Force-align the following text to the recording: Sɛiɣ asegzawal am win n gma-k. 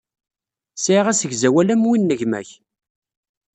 Sɛiɣ 0.77 1.05
asegzawal 1.11 1.69
am 1.73 1.83
win 1.87 2.03
n 2.15 2.17
gma-k. 2.19 2.49